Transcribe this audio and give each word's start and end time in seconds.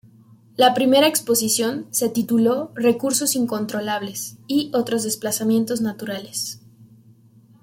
La 0.55 0.73
primera 0.73 1.05
exposición 1.07 1.85
se 1.91 2.09
tituló 2.09 2.71
"Recursos 2.73 3.35
incontrolables 3.35 4.37
y 4.47 4.71
otros 4.73 5.03
desplazamientos 5.03 5.79
naturales". 5.81 6.59